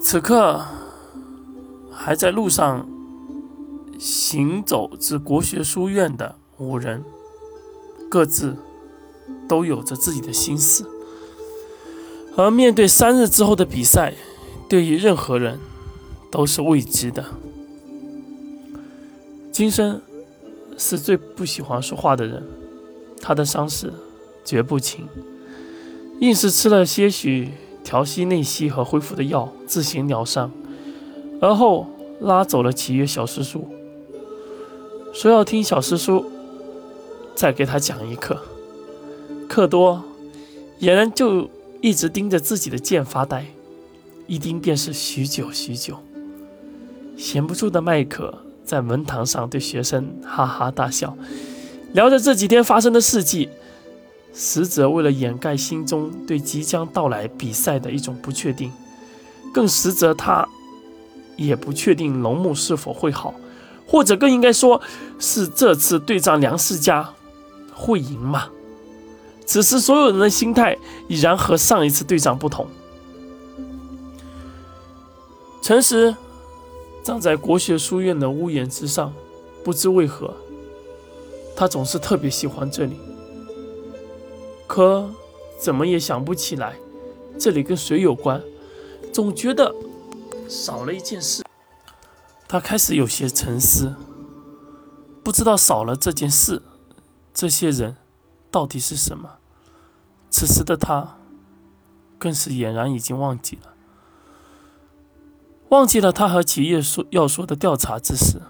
[0.00, 0.64] 此刻
[1.92, 2.88] 还在路上
[3.98, 7.04] 行走至国学书院的五人，
[8.08, 8.56] 各自
[9.46, 10.88] 都有着自己的心思。
[12.34, 14.14] 而面对三日之后的比赛，
[14.68, 15.58] 对于任何人
[16.30, 17.26] 都是未知的。
[19.52, 20.00] 金生
[20.78, 22.42] 是最不喜欢说话的人，
[23.20, 23.92] 他的伤势
[24.44, 25.06] 绝不轻，
[26.20, 27.52] 硬是吃了些许
[27.82, 30.50] 调息内息和恢复的药，自行疗伤。
[31.40, 31.86] 而后
[32.20, 33.68] 拉走了契约小师叔，
[35.12, 36.30] 说要听小师叔
[37.34, 38.38] 再给他讲一课。
[39.48, 40.02] 克多
[40.80, 43.46] 俨然就一直盯着自己的剑发呆，
[44.26, 45.98] 一盯便是许久许久。
[47.16, 48.38] 闲不住的麦克。
[48.62, 51.16] 在门堂上对学生哈哈大笑，
[51.92, 53.48] 聊着这几天发生的事迹，
[54.32, 58.72] 实则为了掩盖心中对即将到来比赛的一种不确定，
[59.52, 60.48] 更实则他
[61.36, 63.34] 也不确定龙木是否会好，
[63.86, 64.80] 或者更应该说
[65.18, 67.12] 是这次对战梁世家
[67.74, 68.48] 会赢吗？
[69.46, 70.76] 此时所有人的心态
[71.08, 72.66] 已然和上一次对战不同。
[75.62, 76.14] 诚实。
[77.02, 79.10] 站在国学书院的屋檐之上，
[79.64, 80.34] 不知为何，
[81.56, 83.00] 他总是特别喜欢这里。
[84.70, 85.10] 可
[85.58, 86.76] 怎么也想不起来，
[87.36, 88.40] 这里跟谁有关？
[89.12, 89.74] 总觉得
[90.48, 91.42] 少了一件事。
[92.46, 93.96] 他开始有些沉思，
[95.24, 96.62] 不知道少了这件事，
[97.34, 97.96] 这些人
[98.48, 99.38] 到底是什么？
[100.30, 101.16] 此时的他，
[102.16, 103.74] 更是俨然已经忘记了。
[105.70, 108.40] 忘记了他和企业说要说的调查之事。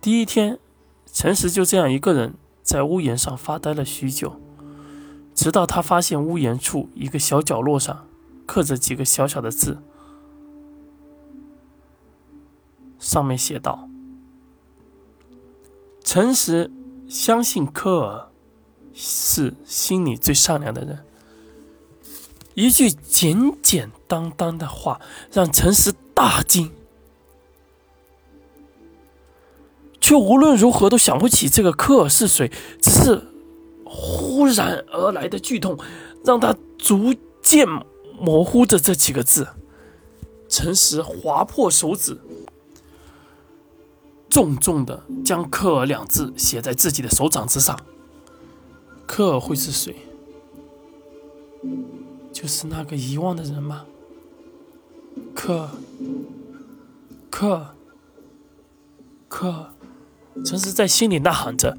[0.00, 0.58] 第一天，
[1.12, 4.40] 陈实就这样一个人在屋檐上发呆了许久，
[5.40, 8.06] 直到他发现屋檐处一个小角落上
[8.44, 9.78] 刻着几个小小的字，
[12.98, 13.88] 上面写道
[16.04, 16.70] ：“诚实
[17.08, 18.28] 相信科尔
[18.92, 21.06] 是心里最善良的人。”
[22.52, 25.00] 一句简简单单的话
[25.32, 26.70] 让诚实大惊，
[30.02, 32.52] 却无论如何都想不起这个科尔是谁。
[32.82, 33.26] 只是
[33.92, 35.76] 忽然而来的剧痛，
[36.24, 37.12] 让他逐
[37.42, 37.66] 渐
[38.16, 39.48] 模糊着这几个字。
[40.48, 42.16] 陈实划破手指，
[44.28, 47.78] 重重的将“科尔”两字写在自己的手掌之上。
[49.06, 49.96] 科尔会是谁？
[52.32, 53.84] 就是那个遗忘的人吗？
[55.34, 55.68] 可，
[57.28, 57.74] 可，
[59.28, 59.72] 可，
[60.44, 61.76] 陈实在心里呐喊着，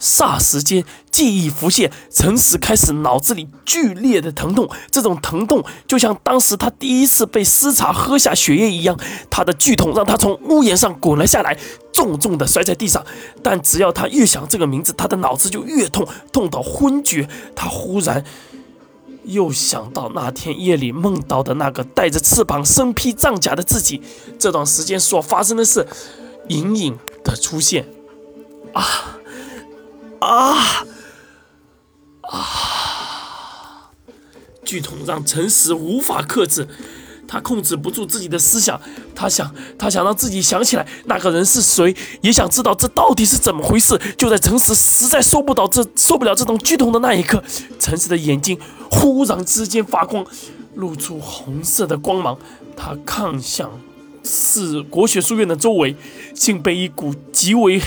[0.00, 8.98] 霎时间记忆浮现，陈实开始脑子里剧烈的疼痛，这种疼痛就像当时他第一次被施茶喝下血液一样，
[9.30, 11.56] 他的剧痛让他从屋檐上滚了下来，
[11.92, 13.04] 重重的摔在地上。
[13.42, 17.28] 但只要他越想这个名字，他的脑子就越痛，痛到昏厥。
[17.54, 18.24] 他忽然。
[19.24, 24.02] 又想到那天夜里梦到的那个带着翅膀、身披战甲的自己，
[24.36, 25.86] 这段时间所发生的事，
[26.48, 26.92] 隐隐
[27.24, 27.86] 的出现。
[28.72, 29.18] 啊
[30.20, 30.86] 啊
[32.22, 33.90] 啊！
[34.64, 36.66] 剧痛让陈实无法克制。
[37.28, 38.78] 他控制不住自己的思想，
[39.14, 43.98] 他想，他想让自己想起来那个人是谁，也想知道这到底是怎么回事。
[44.18, 47.42] 就在陈实实在受不了这受不了这种剧痛的那一刻，
[47.78, 48.58] 陈实的眼睛
[48.90, 50.22] 忽然之间发光，
[50.74, 52.38] 露出红色的光芒。
[52.76, 53.70] 他看向
[54.22, 55.96] 是国学书院的周围，
[56.34, 57.80] 竟被一股极为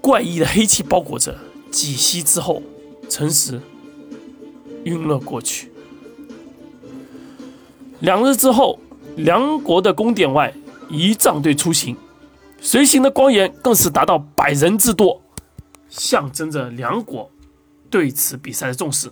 [0.00, 1.36] 怪异的黑气包裹着。
[1.70, 2.62] 几息之后，
[3.08, 3.60] 陈实
[4.84, 5.70] 晕了过去。
[8.00, 8.78] 两日之后，
[9.16, 10.54] 梁国的宫殿外，
[10.88, 11.96] 仪仗队出行，
[12.60, 15.20] 随行的官员更是达到百人之多，
[15.88, 17.30] 象征着梁国
[17.90, 19.10] 对此比赛的重视，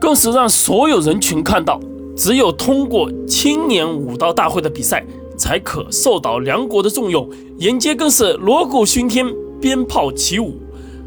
[0.00, 1.80] 更是让所有人群看到，
[2.16, 5.04] 只有通过青年武道大会的比赛，
[5.36, 7.28] 才可受到梁国的重用。
[7.58, 9.26] 沿街更是锣鼓喧天，
[9.60, 10.56] 鞭炮起舞，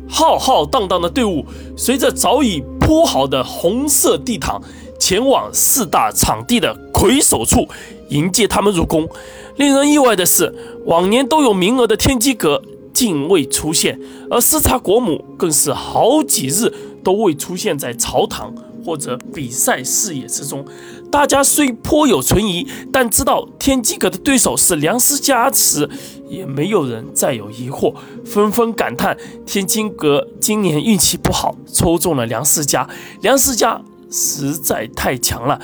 [0.07, 1.45] 浩浩荡荡的队伍，
[1.75, 4.59] 随着早已铺好的红色地毯。
[5.00, 7.68] 前往四大场地的魁首处
[8.10, 9.07] 迎接他们入宫。
[9.56, 10.53] 令人意外的是，
[10.86, 12.62] 往年都有名额的天机阁
[12.92, 14.00] 竟未出现，
[14.31, 18.51] 而视察国母更是好几日都未出现在朝堂
[18.88, 20.66] 或者比赛视野之中。
[21.12, 25.89] 大家虽颇有存疑，但知道天机阁的对手是梁思佳时，
[26.30, 27.94] 也没有人再有疑惑，
[28.24, 32.88] 纷纷感叹天机阁今年运气不好，抽中了梁思佳。
[33.22, 33.81] 梁思佳。
[34.10, 35.60] 实在太强了，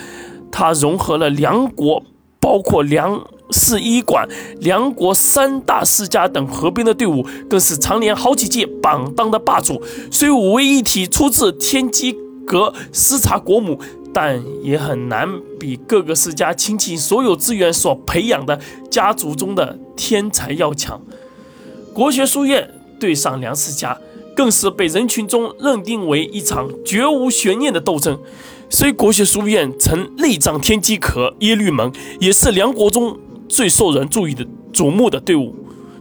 [0.51, 2.03] 他融合了梁国，
[2.41, 4.27] 包括梁氏医馆、
[4.59, 9.81] 梁国三大世家等合并的队伍，更是常年好几届榜单的霸主。
[10.11, 12.13] 虽五位一体出自天机
[12.45, 13.79] 阁视察国母，
[14.13, 15.27] 但也很难
[15.59, 18.59] 比各个世家倾尽所有资源所培养的
[18.89, 21.01] 家族中的天才要强。
[21.93, 22.69] 国学书院
[22.99, 23.97] 对上梁世家，
[24.35, 28.19] 更是被人群中认定为一场绝无悬念的斗争。
[28.69, 35.55] 虽国学书院曾内战天机阁、耶律门，也是梁国中最受人注意的瞩目的队伍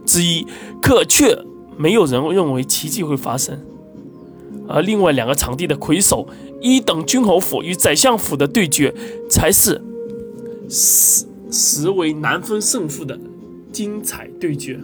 [0.05, 0.47] 之一，
[0.81, 1.37] 可却
[1.77, 3.59] 没有人认为奇迹会发生。
[4.67, 6.27] 而另外两个场地的魁首，
[6.61, 8.93] 一等君侯府与宰相府的对决，
[9.29, 9.81] 才是
[10.69, 13.19] 实实为难分胜负的
[13.71, 14.79] 精彩对决。